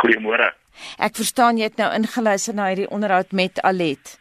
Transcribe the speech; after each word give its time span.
Goeiemôre. 0.00 0.48
Ek 0.98 1.16
verstaan 1.16 1.58
jy 1.60 1.68
het 1.68 1.76
nou 1.80 1.90
ingeluister 1.92 2.54
na 2.56 2.70
hierdie 2.70 2.88
onderhoud 2.88 3.32
met 3.36 3.60
Alet. 3.60 4.16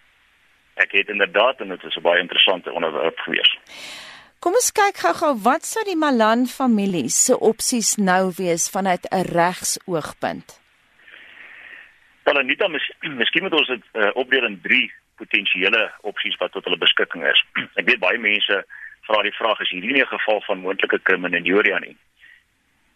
Ek 0.79 0.91
het 0.95 1.09
inderdaad 1.11 1.59
en 1.63 1.69
dit 1.75 1.83
is 1.83 1.95
'n 1.95 2.01
baie 2.01 2.19
interessante 2.19 2.71
onderwerp 2.71 3.19
gewees. 3.19 3.51
Kom 4.39 4.53
ons 4.53 4.71
kyk 4.71 4.97
gou-gou 5.03 5.33
wat 5.43 5.65
sou 5.65 5.83
die 5.83 5.99
Malan 5.99 6.45
familie 6.47 7.09
se 7.09 7.35
opsies 7.39 7.95
nou 7.97 8.31
wees 8.37 8.69
vanuit 8.69 9.03
'n 9.11 9.25
regsoogpunt. 9.35 10.59
Wel, 12.23 12.37
Anita, 12.37 12.67
mis, 12.67 12.91
miskien 13.01 13.43
moet 13.43 13.53
ons 13.53 13.67
dit 13.67 13.83
uh, 13.93 14.09
opdeel 14.13 14.45
in 14.45 14.59
3 14.61 14.91
potensiële 15.15 15.91
opsies 16.01 16.37
wat 16.37 16.51
tot 16.51 16.63
hulle 16.63 16.77
beskikking 16.77 17.23
is. 17.27 17.43
Ek 17.79 17.85
weet 17.85 17.99
baie 17.99 18.17
mense 18.17 18.63
vra 19.07 19.21
die 19.21 19.35
vraag 19.35 19.59
is 19.59 19.69
hierdie 19.69 19.93
nie 19.93 20.03
'n 20.03 20.15
geval 20.15 20.41
van 20.47 20.63
moontlike 20.63 20.99
kriminologie 21.03 21.79
nie. 21.79 21.97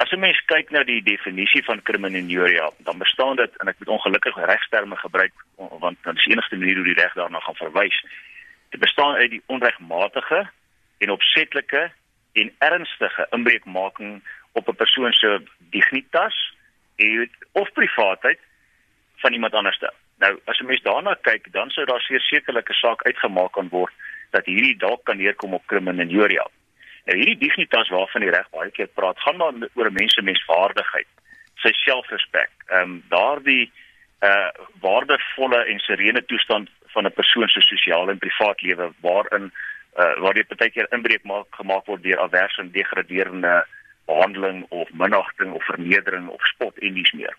As 0.04 0.11
'n 0.11 0.20
mens 0.20 0.39
kyk 0.51 0.70
na 0.70 0.83
die 0.83 1.04
definisie 1.04 1.63
van 1.63 1.81
kriminologie, 1.81 2.71
dan 2.77 2.97
bestaan 2.97 3.35
dit 3.35 3.52
en 3.57 3.67
ek 3.67 3.79
moet 3.79 3.88
ongelukkig 3.95 4.35
regsterme 4.35 4.95
gebruik 4.95 5.34
want 5.55 5.98
dit 6.03 6.16
is 6.16 6.23
die 6.23 6.34
enigste 6.34 6.57
manier 6.57 6.76
hoe 6.76 6.84
die 6.84 7.02
reg 7.02 7.13
daarna 7.13 7.39
gaan 7.39 7.55
verwys. 7.55 8.05
Dit 8.70 8.79
bestaan 8.79 9.16
uit 9.16 9.29
die 9.29 9.41
onregmatige 9.45 10.49
en 10.98 11.09
opsetlike 11.09 11.91
en 12.34 12.52
ernstige 12.57 13.27
inbreukmaking 13.29 14.23
op 14.52 14.67
'n 14.67 14.76
persoon 14.76 15.13
se 15.13 15.41
dignitas 15.70 16.55
of 17.51 17.71
privaatheid 17.71 18.40
van 19.15 19.34
iemand 19.34 19.54
anderste. 19.54 19.93
Nou, 20.17 20.40
as 20.45 20.59
'n 20.59 20.65
mens 20.65 20.81
daarna 20.81 21.13
kyk, 21.21 21.51
dan 21.51 21.70
sou 21.70 21.85
daar 21.85 22.01
sekerlik 22.01 22.70
'n 22.70 22.73
saak 22.73 23.04
uitgemaak 23.04 23.51
kan 23.51 23.70
word 23.70 23.93
dat 24.29 24.45
hierdie 24.45 24.77
dalk 24.77 25.04
kan 25.04 25.17
neerkom 25.17 25.54
op 25.54 25.67
kriminologie. 25.67 26.51
Nou 27.05 27.17
hierdie 27.17 27.38
dignitas 27.38 27.89
waarvan 27.91 28.21
die 28.21 28.31
reg 28.31 28.49
baie 28.55 28.71
keer 28.71 28.88
praat, 28.88 29.20
gaan 29.20 29.38
maar 29.38 29.53
oor 29.75 29.89
'n 29.89 29.99
mens 29.99 30.13
se 30.13 30.21
menswaardigheid, 30.21 31.07
sy 31.63 31.71
selfrespek. 31.71 32.52
Ehm 32.67 32.81
um, 32.81 33.03
daardie 33.09 33.71
uh 34.23 34.49
waardevolle 34.79 35.66
en 35.66 35.79
serene 35.79 36.26
toestand 36.26 36.70
van 36.93 37.05
'n 37.05 37.12
persoon 37.12 37.49
se 37.49 37.62
sosiale 37.62 38.12
en 38.12 38.18
privaat 38.18 38.62
lewe 38.62 38.91
waarin 39.01 39.51
uh 39.98 40.15
waar 40.20 40.34
dit 40.34 40.57
baie 40.57 40.71
keer 40.71 40.87
inbreuk 40.90 41.24
maak 41.24 41.48
gemaak 41.49 41.85
word 41.85 42.04
deur 42.04 42.20
averse 42.20 42.62
en 42.62 42.71
degraderende 42.71 43.65
behandeling 44.05 44.65
of 44.70 44.90
minagting 44.93 45.51
of 45.54 45.65
vernedering 45.65 46.27
of 46.27 46.46
spot 46.46 46.77
en 46.77 46.93
dies 46.93 47.12
meer. 47.12 47.35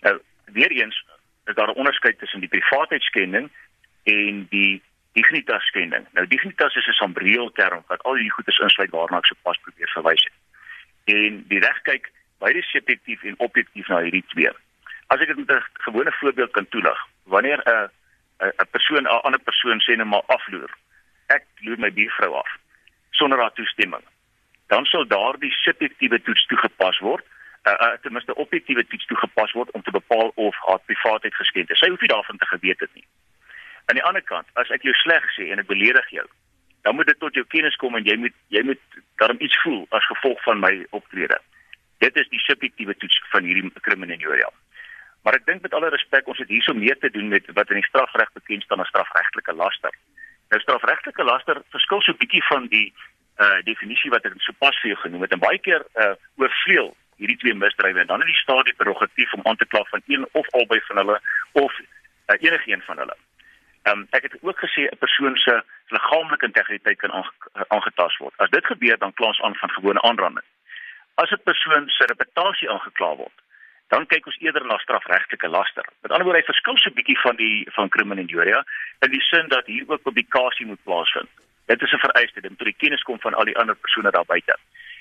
Nou 0.00 0.20
weer 0.52 0.70
eens 0.70 1.04
is 1.46 1.54
daar 1.54 1.68
'n 1.68 1.80
onderskeid 1.80 2.18
tussen 2.18 2.40
die 2.40 2.48
privaatheidskending 2.48 3.50
en 4.02 4.46
die 4.50 4.82
dignitas 5.12 5.66
skending. 5.66 6.06
Nou 6.12 6.26
dignitas 6.26 6.74
is 6.74 6.86
'n 6.86 7.00
sambreel 7.00 7.50
term 7.52 7.82
wat 7.86 8.02
al 8.02 8.14
hierdie 8.14 8.32
goedes 8.32 8.58
insluit 8.58 8.90
waarna 8.90 9.18
ek 9.18 9.26
sopas 9.26 9.58
probeer 9.58 9.90
verwys 9.94 10.24
het. 10.24 10.36
En 11.16 11.44
die 11.48 11.60
reg 11.60 11.82
kyk 11.82 12.12
beide 12.38 12.62
subjektief 12.62 13.22
en 13.22 13.38
objektief 13.38 13.88
na 13.88 14.00
hierdie 14.00 14.24
twee. 14.28 14.50
As 15.06 15.20
ek 15.20 15.26
dit 15.26 15.36
met 15.36 15.50
'n 15.50 15.64
gewone 15.72 16.12
voorbeeld 16.12 16.50
kan 16.50 16.68
toelig, 16.68 17.00
wanneer 17.24 17.60
'n 17.64 17.90
'n 18.62 18.70
persoon 18.70 19.02
'n 19.02 19.22
ander 19.26 19.40
persoon 19.40 19.80
sê 19.80 19.96
net 19.96 20.06
maar 20.06 20.26
afloer. 20.26 20.70
Ek 21.26 21.44
loer 21.60 21.78
my 21.78 21.92
buurvrou 21.92 22.34
af 22.34 22.50
sonder 23.10 23.38
haar 23.38 23.52
toestemming. 23.52 24.04
Dan 24.66 24.84
sal 24.84 25.06
daardie 25.06 25.52
subjektiewe 25.52 26.22
toets 26.22 26.46
toegepas 26.46 26.98
word 26.98 27.24
uh, 27.68 27.72
uh, 27.72 27.96
ten 28.02 28.12
minste 28.12 28.34
objektiewe 28.34 28.86
toets 28.86 29.06
toegepas 29.06 29.52
word 29.52 29.70
om 29.70 29.82
te 29.82 29.90
bepaal 29.90 30.32
of 30.34 30.56
haar 30.66 30.80
privaatheid 30.84 31.34
geskend 31.34 31.70
is. 31.70 31.78
Sy 31.78 31.88
hoef 31.88 32.00
nie 32.00 32.12
daarvan 32.12 32.36
te 32.36 32.46
geweet 32.46 32.80
het 32.80 32.94
nie. 32.94 33.06
Aan 33.88 33.96
die 33.96 34.04
ander 34.04 34.22
kant, 34.22 34.48
as 34.60 34.70
ek 34.74 34.84
jou 34.84 34.92
sleg 35.00 35.24
sê 35.32 35.48
en 35.52 35.62
ek 35.62 35.68
beledig 35.70 36.08
jou, 36.12 36.26
dan 36.84 36.96
moet 36.96 37.08
dit 37.08 37.18
tot 37.20 37.34
jou 37.34 37.44
kennis 37.48 37.76
kom 37.80 37.96
en 37.96 38.04
jy 38.04 38.16
moet 38.20 38.34
jy 38.54 38.62
moet 38.68 38.98
daarom 39.20 39.40
iets 39.44 39.56
voel 39.64 39.86
as 39.96 40.06
gevolg 40.10 40.42
van 40.44 40.60
my 40.60 40.72
optrede. 40.96 41.38
Dit 42.04 42.16
is 42.20 42.28
die 42.32 42.42
subjektiewe 42.44 42.94
toets 43.00 43.18
van 43.32 43.48
hierdie 43.48 43.70
kriminologie. 43.82 44.50
Maar 45.24 45.38
ek 45.40 45.46
dink 45.48 45.64
met 45.64 45.74
alle 45.74 45.90
respek 45.92 46.28
ons 46.30 46.38
het 46.38 46.52
hierso 46.52 46.74
meer 46.76 46.98
te 47.00 47.10
doen 47.10 47.28
met 47.32 47.48
wat 47.56 47.72
in 47.72 47.80
die 47.80 47.88
strafreg 47.88 48.30
bekend 48.36 48.64
staan 48.64 48.84
as 48.84 48.92
strafregtelike 48.92 49.54
laster. 49.56 49.96
Nou 50.52 50.60
strafregtelike 50.62 51.24
laster 51.26 51.60
verskil 51.74 52.04
so 52.04 52.20
bietjie 52.20 52.44
van 52.48 52.68
die 52.72 52.86
uh 53.38 53.58
definisie 53.66 54.10
wat 54.10 54.24
ek 54.26 54.36
sopas 54.42 54.78
vir 54.82 54.92
jou 54.92 55.00
genoem 55.02 55.24
het 55.26 55.34
en 55.36 55.42
baie 55.42 55.60
keer 55.62 55.84
uh 56.04 56.14
oorvleuel 56.42 56.92
hierdie 57.18 57.38
twee 57.42 57.54
misdrywe 57.54 58.04
en 58.04 58.10
dan 58.10 58.22
het 58.22 58.30
die 58.30 58.42
staat 58.42 58.68
die 58.68 58.76
prerogatief 58.78 59.32
om 59.34 59.44
aan 59.48 59.56
te 59.56 59.66
kla 59.66 59.82
van 59.90 60.02
een 60.06 60.26
of 60.32 60.48
albei 60.60 60.80
van 60.86 61.02
hulle 61.02 61.18
of 61.52 61.80
uh, 61.80 62.36
enige 62.38 62.70
een 62.72 62.82
van 62.86 62.98
hulle. 63.04 63.16
Ehm 63.88 63.98
um, 63.98 64.06
ek 64.10 64.22
het 64.22 64.34
ook 64.40 64.58
gesê 64.64 64.82
'n 64.84 64.98
persoon 64.98 65.36
se 65.36 65.62
liggaamlike 65.86 66.46
integriteit 66.46 66.98
kan 66.98 67.12
aangetast 67.68 68.18
word. 68.18 68.34
As 68.36 68.50
dit 68.50 68.66
gebeur 68.66 68.98
dan 68.98 69.12
kla 69.12 69.26
ons 69.26 69.40
aan 69.40 69.56
van 69.56 69.70
gewone 69.70 70.02
aanranding. 70.02 70.46
As 71.14 71.30
'n 71.30 71.42
persoon 71.44 71.88
se 71.88 72.04
reputasie 72.06 72.70
aangekla 72.70 73.14
word, 73.14 73.38
dan 73.88 74.06
kyk 74.06 74.26
ons 74.26 74.40
eerder 74.40 74.66
na 74.66 74.78
strafregtelike 74.78 75.48
laster. 75.48 75.84
Met 76.02 76.10
ander 76.10 76.24
woorde, 76.24 76.40
hy 76.40 76.52
verskil 76.52 76.76
so 76.76 76.90
bietjie 76.90 77.20
van 77.20 77.36
die 77.36 77.68
van 77.70 77.88
kriminologie 77.88 78.62
in 79.04 79.10
die 79.10 79.26
sin 79.30 79.48
dat 79.48 79.66
hier 79.66 79.84
ook 79.86 80.02
publikasie 80.02 80.66
moet 80.66 80.82
plaasvind. 80.82 81.30
Dit 81.66 81.82
is 81.82 81.92
'n 81.92 82.04
vereiste 82.06 82.40
tot 82.40 82.70
die 82.70 82.80
kennis 82.82 83.02
kom 83.02 83.20
van 83.20 83.34
al 83.34 83.44
die 83.44 83.58
ander 83.58 83.76
persone 83.76 84.10
daar 84.10 84.30
buite. 84.34 84.56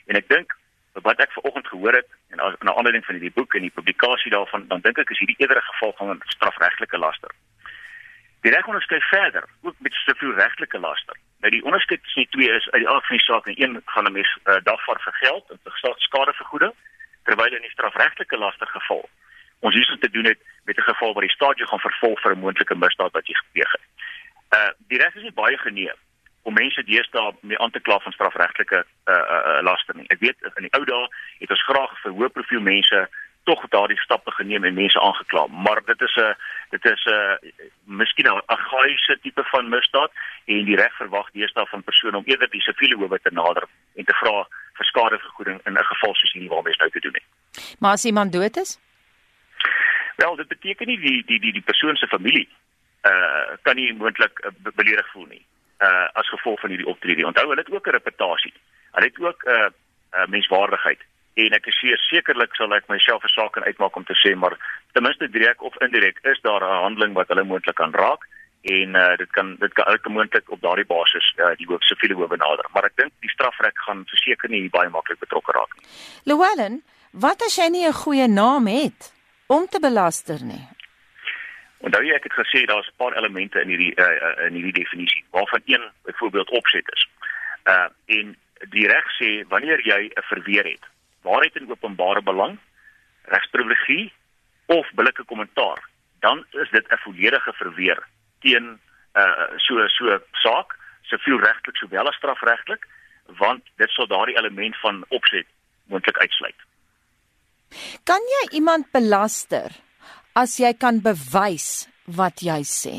En 0.06 0.16
ek 0.16 0.28
dink 0.28 0.56
wat 0.94 1.20
ek 1.20 1.32
vanoggend 1.32 1.68
gehoor 1.68 1.94
het 1.94 2.10
en 2.30 2.40
as 2.40 2.54
'n 2.60 2.70
aanleiding 2.70 3.06
van 3.06 3.16
hierdie 3.16 3.38
boek 3.40 3.54
en 3.54 3.62
die 3.62 3.78
publikasie 3.80 4.32
daarvan, 4.32 4.68
dan 4.68 4.80
dink 4.82 4.98
ek 4.98 5.10
is 5.10 5.20
hierdie 5.20 5.40
eerder 5.40 5.58
'n 5.58 5.72
geval 5.72 5.94
van 5.98 6.22
strafregtelike 6.26 6.98
laster. 6.98 7.32
Die 8.48 8.56
reg 8.56 8.68
onderskei 8.68 9.00
verder, 9.02 9.44
ook 9.62 9.76
met 9.78 9.94
soveel 9.94 10.34
regtelike 10.34 10.80
laster. 10.80 11.16
Nou 11.40 11.52
die 11.52 11.64
onderskeid 11.64 12.04
tussen 12.04 12.22
die 12.22 12.32
twee 12.32 12.52
is 12.56 12.70
uit 12.70 12.82
die 12.82 12.90
aard 12.90 13.06
van 13.08 13.18
die 13.18 13.26
saak 13.26 13.48
en 13.48 13.62
een 13.62 13.82
gaan 13.86 14.08
'n 14.08 14.12
mens 14.12 14.38
uh, 14.44 14.56
dagvaar 14.64 15.02
vir 15.02 15.14
geld 15.14 15.50
en 15.50 15.60
skadevergoeding 15.98 16.74
terwyl 17.24 17.56
in 17.56 17.62
die 17.62 17.76
strafregtelike 17.76 18.38
laster 18.38 18.68
geval 18.68 19.10
ons 19.60 19.76
hier 19.76 19.98
te 20.00 20.10
doen 20.10 20.26
het 20.26 20.40
met 20.64 20.78
'n 20.78 20.90
geval 20.92 21.14
waar 21.14 21.28
die 21.28 21.36
staat 21.36 21.58
jou 21.58 21.70
gaan 21.70 21.80
vervolg 21.80 22.22
vir 22.22 22.32
'n 22.32 22.40
moontlike 22.40 22.76
misdaad 22.76 23.12
wat 23.12 23.28
jy 23.28 23.34
gepleeg 23.34 23.72
het. 23.72 23.86
Uh 24.58 24.72
die 24.88 25.02
reg 25.02 25.16
is 25.16 25.22
nie 25.22 25.40
baie 25.44 25.58
geneem 25.58 26.00
om 26.42 26.54
mense 26.54 26.84
deesdae 26.84 27.36
mee 27.42 27.60
aan 27.60 27.72
te 27.72 27.80
kla 27.80 28.00
van 28.00 28.12
strafregtelike 28.12 28.86
uh, 29.06 29.14
uh 29.14 29.62
laster 29.62 29.96
nie. 29.96 30.08
Ek 30.08 30.20
weet 30.20 30.38
in 30.56 30.64
die 30.64 30.74
ou 30.78 30.86
dae 30.86 31.08
het 31.40 31.50
ons 31.50 31.64
graag 31.64 32.02
vir 32.02 32.12
hoë 32.12 32.30
profiel 32.30 32.62
mense 32.62 33.10
tog 33.48 33.68
daardie 33.74 34.00
stappe 34.00 34.32
geneem 34.32 34.64
en 34.64 34.74
mense 34.74 35.00
aangekla, 35.00 35.46
maar 35.48 35.82
dit 35.86 36.02
is 36.02 36.16
'n 36.16 36.36
dit 36.70 36.86
is 36.86 37.04
'n 37.06 37.38
miskien 38.02 38.28
'n 38.28 38.46
argaïese 38.56 39.20
tipe 39.22 39.44
van 39.44 39.70
misdaad 39.70 40.12
en 40.46 40.66
die 40.66 40.76
reg 40.76 40.94
verwag 41.02 41.32
deesdae 41.32 41.66
van 41.74 41.84
persone 41.84 42.18
om 42.18 42.28
eerder 42.28 42.50
die 42.50 42.62
siviele 42.62 42.96
howe 42.96 43.20
te 43.20 43.32
nader 43.32 43.64
en 43.96 44.06
te 44.06 44.16
vra 44.22 44.48
vir 44.78 44.86
skadevergoeding 44.86 45.60
in 45.66 45.74
'n 45.74 45.92
geval 45.92 46.14
soos 46.16 46.32
hierdie 46.34 46.50
waarmee 46.50 46.74
ons 46.74 46.84
nou 46.84 46.92
te 46.92 47.00
doen 47.00 47.18
het. 47.20 47.28
Maar 47.80 47.92
as 47.92 48.06
iemand 48.06 48.32
dood 48.32 48.58
is? 48.58 48.80
Wel, 50.16 50.36
dit 50.36 50.48
beteken 50.48 50.88
nie 50.88 51.00
die 51.00 51.24
die 51.26 51.40
die 51.40 51.54
die 51.54 51.68
persoon 51.70 51.96
se 51.96 52.08
familie 52.08 52.50
uh 53.12 53.56
kan 53.62 53.76
nie 53.76 53.94
moontlik 53.94 54.40
uh, 54.46 54.52
beledig 54.76 55.12
voel 55.12 55.26
nie 55.26 55.46
uh 55.80 56.08
as 56.14 56.30
gevolg 56.30 56.60
van 56.60 56.70
hierdie 56.70 56.92
optrede. 56.94 57.26
Onthou, 57.26 57.48
hulle 57.48 57.62
het 57.62 57.72
ook 57.72 57.88
'n 57.88 57.98
reputasie. 58.00 58.54
Hulle 58.92 59.06
het 59.06 59.20
ook 59.20 59.44
'n 59.44 59.50
uh, 59.50 59.70
uh, 60.14 60.26
menswaardigheid. 60.28 61.02
En 61.38 61.54
ek 61.54 61.68
is 61.70 61.78
sekerlik 62.10 62.56
sal 62.58 62.74
ek 62.74 62.88
myself 62.90 63.24
'n 63.24 63.30
saak 63.30 63.52
kan 63.54 63.64
uitmaak 63.64 63.96
om 63.96 64.04
te 64.04 64.18
sê 64.18 64.36
maar 64.36 64.58
ten 64.94 65.04
minste 65.04 65.30
direk 65.30 65.62
of 65.62 65.82
indirek 65.86 66.18
is 66.24 66.40
daar 66.42 66.64
'n 66.64 66.84
handeling 66.86 67.14
wat 67.14 67.28
hulle 67.28 67.44
moontlik 67.44 67.76
kan 67.76 67.94
raak 67.94 68.26
en 68.62 68.96
uh 68.96 69.18
dit 69.18 69.32
kan 69.32 69.56
dit 69.60 69.74
kan 69.74 69.86
elke 69.86 70.10
moontlik 70.10 70.50
op 70.52 70.62
daardie 70.62 70.86
basis 70.86 71.34
uh 71.38 71.54
die 71.58 71.68
hoof 71.70 71.84
siviele 71.84 72.16
hoof 72.16 72.30
benader. 72.30 72.66
Maar 72.74 72.86
ek 72.90 72.96
dink 72.96 73.12
die 73.20 73.30
strafrek 73.30 73.78
gaan 73.86 74.06
verseker 74.06 74.50
nie 74.50 74.70
baie 74.70 74.90
maklik 74.90 75.20
betrokke 75.20 75.52
raak 75.52 75.76
nie. 75.78 75.86
Llewellyn, 76.26 76.82
wat 77.12 77.42
as 77.42 77.56
jy 77.56 77.70
nie 77.70 77.86
'n 77.88 78.02
goeie 78.04 78.28
naam 78.28 78.68
het 78.68 79.14
om 79.48 79.68
te 79.68 79.80
belaster 79.80 80.44
nie? 80.44 80.66
Onthou 81.86 82.04
jy 82.04 82.16
ek 82.16 82.24
het 82.24 82.34
gesê 82.34 82.66
daar's 82.66 82.90
'n 82.90 82.98
paar 82.98 83.14
elemente 83.18 83.62
in 83.62 83.70
hierdie 83.70 83.94
uh, 83.96 84.46
in 84.48 84.54
hierdie 84.54 84.84
definisie 84.84 85.24
waarvan 85.32 85.62
een 85.66 85.84
byvoorbeeld 86.04 86.50
opset 86.50 86.88
is. 86.94 87.08
Uh 87.66 87.90
en 88.06 88.36
die 88.70 88.88
reg 88.88 89.06
sê 89.22 89.48
wanneer 89.48 89.80
jy 89.86 90.10
'n 90.10 90.28
verweer 90.34 90.66
het, 90.66 90.86
waarheid 91.28 91.60
en 91.60 91.70
openbare 91.72 92.24
belang, 92.24 92.58
regsprivilegie 93.34 94.12
of 94.68 94.90
billike 95.00 95.24
kommentaar, 95.32 95.80
dan 96.26 96.46
is 96.64 96.70
dit 96.72 96.86
'n 96.92 97.04
volledige 97.06 97.54
verweer 97.62 98.00
teen 98.42 98.80
uh 99.16 99.48
so 99.58 99.88
so 99.88 100.20
saak, 100.44 100.76
siviel 101.10 101.40
regtelik 101.40 101.78
sowel 101.78 102.08
as 102.08 102.16
strafregtelik, 102.16 102.88
want 103.40 103.64
dit 103.76 103.90
sal 103.90 104.08
daardie 104.08 104.38
element 104.38 104.76
van 104.84 105.04
opset 105.10 105.48
moontlik 105.92 106.18
uitsluit. 106.18 106.60
Kan 108.04 108.22
jy 108.36 108.44
iemand 108.60 108.92
belaster 108.92 109.72
as 110.36 110.58
jy 110.60 110.74
kan 110.74 111.02
bewys 111.04 111.88
wat 112.06 112.44
jy 112.46 112.62
sê? 112.64 112.96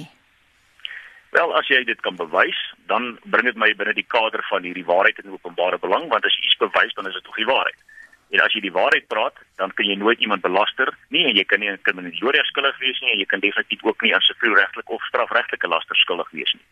Wel, 1.36 1.52
as 1.56 1.69
jy 1.69 1.82
dit 1.84 2.00
kan 2.00 2.16
bewys, 2.16 2.58
dan 2.88 3.19
bring 3.24 3.44
dit 3.44 3.56
my 3.60 3.69
binne 3.76 3.94
die 3.96 4.06
kader 4.08 4.42
van 4.48 4.64
hierdie 4.64 4.86
waarheid 4.88 5.20
en 5.22 5.36
openbare 5.36 5.78
belang, 5.78 6.08
want 6.08 6.24
as 6.24 6.36
jy 6.38 6.48
iets 6.48 6.60
bewys, 6.62 6.94
dan 6.96 7.08
is 7.08 7.16
dit 7.19 7.24
tog 7.24 7.36
die 7.36 7.48
waarheid. 7.48 7.81
En 8.30 8.40
as 8.44 8.52
jy 8.52 8.60
die 8.60 8.72
waarheid 8.72 9.06
praat, 9.08 9.36
dan 9.56 9.72
kan 9.75 9.86
jy 9.86 9.96
nooit 9.96 10.20
iemand 10.20 10.42
belaster 10.44 10.92
nie 11.08 11.25
en 11.25 11.36
jy 11.36 11.44
kan 11.44 11.60
nie 11.60 11.70
'n 11.70 11.82
kriminele 11.82 12.44
skuldig 12.44 12.78
wees 12.78 13.00
nie 13.00 13.12
en 13.12 13.19
jy 13.19 13.26
kan 13.26 13.40
definitief 13.40 13.84
ook 13.84 14.02
nie 14.02 14.14
aan 14.14 14.20
sivielregtelike 14.20 14.92
of 14.92 15.04
strafregtelike 15.04 15.69
laster 15.69 15.96
skuldig 15.96 16.30
wees 16.30 16.52
nie. 16.52 16.66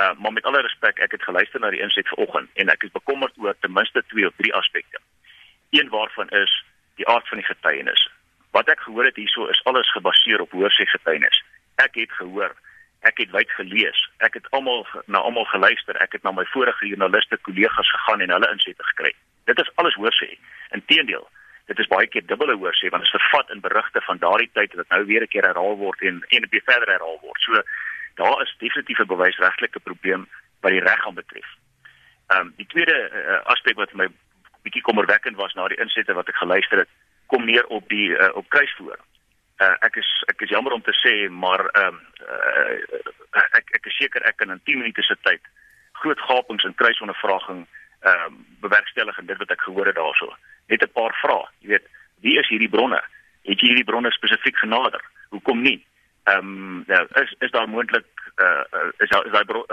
Uh 0.00 0.14
maar 0.18 0.32
met 0.32 0.44
alle 0.44 0.62
respek, 0.62 0.98
ek 0.98 1.12
het 1.12 1.22
geluister 1.22 1.60
na 1.60 1.70
die 1.70 1.80
inset 1.80 2.08
vanoggend 2.08 2.48
en 2.54 2.68
ek 2.68 2.82
is 2.82 2.92
bekommerd 2.92 3.34
oor 3.36 3.54
ten 3.60 3.72
minste 3.72 4.02
twee 4.06 4.26
of 4.26 4.34
drie 4.36 4.54
aspekte. 4.54 4.98
Een 5.70 5.88
waarvan 5.88 6.28
is 6.28 6.64
die 6.96 7.06
aard 7.06 7.28
van 7.28 7.38
die 7.38 7.46
getuienis 7.46 8.08
Wat 8.56 8.68
ek 8.72 8.80
gehoor 8.80 9.04
het 9.04 9.16
hierso 9.20 9.46
is 9.52 9.60
alles 9.68 9.90
gebaseer 9.92 10.40
op 10.40 10.54
hoorsê 10.56 10.86
getuienis. 10.88 11.42
Ek 11.84 11.94
het 12.00 12.12
gehoor, 12.16 12.54
ek 13.06 13.20
het 13.22 13.32
wyd 13.34 13.50
gelees, 13.58 13.98
ek 14.24 14.38
het 14.40 14.48
almal 14.56 14.86
na 15.06 15.20
almal 15.20 15.46
geluister, 15.52 15.98
ek 16.02 16.16
het 16.16 16.24
na 16.24 16.32
my 16.32 16.46
vorige 16.52 16.88
joernaliste 16.88 17.36
kollegas 17.46 17.90
gegaan 17.94 18.24
en 18.24 18.32
hulle 18.34 18.50
insette 18.52 18.88
gekry. 18.92 19.12
Dit 19.50 19.60
is 19.60 19.70
alles 19.76 19.98
hoorsê. 20.00 20.30
Inteendeel, 20.88 21.28
dit 21.68 21.78
is 21.78 21.88
baie 21.92 22.06
keer 22.08 22.24
dubbele 22.26 22.54
hoorsê 22.56 22.88
want 22.88 23.04
dit 23.04 23.12
is 23.12 23.20
vervat 23.20 23.50
in 23.52 23.60
berigte 23.60 24.00
van 24.00 24.20
daardie 24.22 24.50
tyd 24.56 24.74
wat 24.74 24.88
nou 24.88 25.04
weer 25.04 25.22
'n 25.22 25.28
keer 25.28 25.44
herhaal 25.44 25.76
word 25.76 26.00
en 26.00 26.24
en 26.28 26.46
weer 26.50 26.64
verder 26.64 26.88
herhaal 26.88 27.18
word. 27.20 27.40
So 27.40 27.62
daar 28.14 28.42
is 28.42 28.54
definitief 28.58 28.98
'n 28.98 29.12
bewysregtelike 29.14 29.80
probleem 29.80 30.28
wat 30.60 30.72
die 30.72 30.80
reg 30.80 31.06
aanbetref. 31.06 31.50
Ehm 32.28 32.40
um, 32.40 32.52
die 32.56 32.66
tweede 32.66 32.96
uh, 33.12 33.44
aspek 33.52 33.76
wat 33.76 33.92
my 33.92 34.08
bietjie 34.62 34.82
kommerwekkend 34.82 35.36
was 35.36 35.52
na 35.54 35.68
die 35.68 35.80
insette 35.80 36.14
wat 36.14 36.28
ek 36.28 36.40
geluister 36.40 36.78
het, 36.78 36.88
kom 37.26 37.44
neer 37.44 37.66
op 37.66 37.88
die 37.88 38.08
uh, 38.16 38.32
op 38.34 38.48
kruisvoer. 38.48 38.98
Uh, 39.58 39.76
ek 39.80 39.96
is 39.96 40.24
ek 40.26 40.40
is 40.40 40.48
jammer 40.48 40.72
om 40.72 40.82
te 40.82 40.96
sê, 41.04 41.28
maar 41.28 41.68
ehm 41.68 41.86
um, 41.86 42.00
uh, 42.24 43.46
ek 43.60 43.76
ek 43.76 43.86
is 43.86 43.96
seker 43.96 44.22
ek 44.22 44.36
kan 44.36 44.50
in 44.50 44.60
10 44.64 44.78
minute 44.78 45.02
se 45.02 45.16
tyd 45.22 45.40
groot 45.92 46.20
gapings 46.20 46.64
in 46.64 46.74
kruisondervraging 46.74 47.66
ehm 48.00 48.24
um, 48.26 48.46
bewerkstellig 48.60 49.18
en 49.18 49.26
dit 49.26 49.38
wat 49.38 49.50
ek 49.50 49.60
gehoor 49.60 49.86
het 49.86 50.00
daarso. 50.00 50.32
Net 50.68 50.82
'n 50.82 50.92
paar 50.92 51.14
vrae. 51.22 51.48
Jy 51.60 51.68
weet, 51.68 51.86
wie 52.20 52.38
is 52.38 52.48
hierdie 52.48 52.68
bronne? 52.68 53.02
Het 53.44 53.60
jy 53.60 53.68
hierdie 53.72 53.88
bronne 53.88 54.10
spesifiek 54.10 54.56
genader? 54.56 55.02
Hoekom 55.30 55.62
nie? 55.62 55.84
Ehm 56.24 56.38
um, 56.38 56.84
ja, 56.86 57.06
is 57.22 57.34
is 57.38 57.50
daar 57.50 57.68
moontlik 57.68 58.06
uh, 58.36 58.64
is 58.98 59.08
daai 59.08 59.24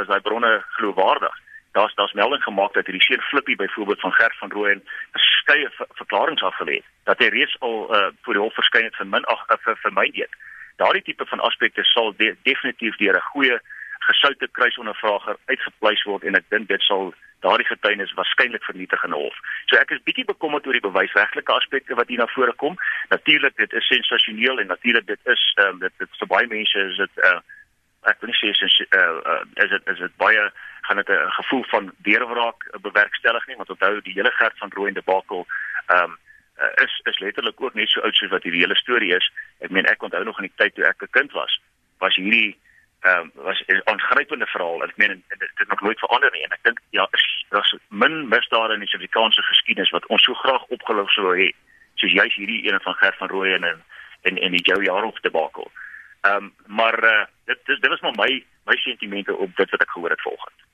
is 0.02 0.08
daai 0.08 0.22
bronne 0.22 0.64
geloofwaardig? 0.78 1.36
daar's 1.76 1.96
daar's 1.96 2.14
melding 2.14 2.44
gemaak 2.44 2.74
dat 2.74 2.86
hierdie 2.86 3.04
seun 3.04 3.22
Flippie 3.22 3.56
byvoorbeeld 3.56 4.00
van 4.00 4.14
Gert 4.14 4.38
van 4.38 4.52
Rooyen 4.52 4.84
verskeie 5.12 5.70
verklaringe 5.78 6.46
afgelê 6.50 6.76
het 6.80 6.88
dat 7.04 7.20
hy 7.20 7.28
reeds 7.34 7.56
al 7.60 7.78
uh, 7.96 8.08
voor 8.22 8.38
die 8.38 8.44
hof 8.44 8.56
verskyn 8.60 8.88
het 8.88 8.96
vir 9.00 9.10
min 9.16 9.28
ag 9.34 9.42
uh, 9.50 9.58
vir, 9.66 9.76
vir 9.84 9.94
my 10.00 10.06
weet. 10.18 10.38
Daardie 10.82 11.04
tipe 11.08 11.26
van 11.32 11.44
aspekte 11.48 11.84
sal 11.92 12.14
de, 12.22 12.32
definitief 12.48 12.96
deur 13.02 13.20
'n 13.20 13.30
goeie 13.32 13.58
gesoute 14.08 14.48
kruisondervrager 14.58 15.38
uitgepleis 15.46 16.04
word 16.10 16.24
en 16.24 16.38
ek 16.40 16.50
dink 16.54 16.68
dit 16.70 16.84
sal 16.86 17.14
daardie 17.46 17.68
getuienis 17.68 18.14
waarskynlik 18.18 18.64
vernietig 18.64 19.04
in 19.04 19.14
'n 19.14 19.22
hof. 19.22 19.38
So 19.70 19.78
ek 19.78 19.92
is 19.92 20.06
bietjie 20.08 20.26
bekommerd 20.26 20.68
oor 20.68 20.78
die 20.78 20.90
bewysregtelike 20.90 21.54
aspekte 21.54 21.96
wat 22.00 22.08
hier 22.08 22.22
na 22.22 22.28
vore 22.36 22.54
kom. 22.54 22.78
Natuurlik 23.10 23.58
dit 23.58 23.74
is 23.74 23.88
sensasioneel 23.88 24.60
en 24.60 24.68
natuurlik 24.68 25.08
dit 25.08 25.20
is 25.36 25.44
um, 25.66 25.80
dit 25.80 25.94
dit 25.98 26.18
vir 26.20 26.28
baie 26.28 26.48
mense 26.48 26.80
is 26.90 26.98
dit 26.98 27.24
uh, 27.30 27.40
ek 28.12 28.22
wil 28.22 28.30
nie 28.30 28.40
sê 28.42 28.50
is 28.54 28.78
uh, 28.90 29.18
uh, 29.32 29.44
is 29.64 29.70
dit 29.70 29.88
is 29.94 30.00
dit 30.06 30.18
baie 30.18 30.44
gaan 30.88 31.02
dit 31.02 31.10
'n 31.10 31.32
gevoel 31.40 31.64
van 31.74 31.94
deurwraak 31.98 32.70
bewerkstellig 32.82 33.48
nie 33.48 33.58
want 33.62 33.70
onthou 33.70 34.02
die 34.02 34.18
hele 34.20 34.32
gerd 34.32 34.58
van 34.58 34.72
Rooi 34.74 34.88
en 34.88 35.00
Debakel 35.02 35.48
ehm 35.88 36.04
um, 36.04 36.18
is 36.84 36.94
is 37.04 37.20
letterlik 37.20 37.62
ook 37.62 37.74
net 37.74 37.90
so 37.90 38.02
oud 38.02 38.16
soos 38.16 38.32
wat 38.32 38.44
hierdie 38.44 38.62
hele 38.62 38.76
storie 38.76 39.16
is. 39.16 39.32
Ek 39.60 39.70
meen 39.70 39.86
ek 39.86 40.04
onthou 40.04 40.24
nog 40.24 40.38
in 40.40 40.48
die 40.48 40.58
tyd 40.58 40.76
toe 40.76 40.86
ek 40.86 41.02
'n 41.02 41.12
kind 41.12 41.32
was, 41.32 41.60
was 42.00 42.16
hierdie 42.16 42.58
ehm 43.06 43.20
um, 43.20 43.32
was 43.34 43.64
'n 43.68 43.82
aangrypende 43.84 44.46
verhaal. 44.46 44.84
Ek 44.84 44.98
meen 44.98 45.24
dit 45.28 45.52
het 45.56 45.68
nog 45.68 45.82
nooit 45.82 46.00
verander 46.00 46.32
nie 46.32 46.44
en 46.44 46.52
ek 46.52 46.64
dink 46.64 46.80
ja, 46.90 47.08
daar's 47.50 47.76
min 47.88 48.28
misdade 48.28 48.74
in 48.74 48.80
die 48.80 48.88
Suid-Afrikaanse 48.88 49.42
geskiedenis 49.42 49.90
wat 49.90 50.06
ons 50.06 50.24
so 50.24 50.34
graag 50.34 50.64
opgelos 50.64 51.14
sou 51.14 51.36
hê 51.38 51.50
soos 51.96 52.12
juis 52.12 52.36
hierdie 52.36 52.72
een 52.72 52.82
van 52.82 52.94
Gert 52.94 53.18
van 53.18 53.28
Rooi 53.28 53.54
en 53.54 53.64
en 54.22 54.38
en 54.38 54.52
die 54.52 54.66
Jou 54.66 54.84
Jaarhof 54.84 55.20
Debakel. 55.20 55.72
Ehm 56.22 56.36
um, 56.36 56.54
maar 56.66 57.04
uh, 57.04 57.26
dit 57.46 57.60
dis 57.66 57.80
dit 57.80 57.90
was 57.90 58.02
maar 58.02 58.18
my 58.26 58.46
my 58.66 58.76
sentimente 58.76 59.36
op 59.36 59.56
dit 59.56 59.70
wat 59.70 59.82
ek 59.82 59.90
gehoor 59.90 60.10
het 60.10 60.22
volgens 60.22 60.65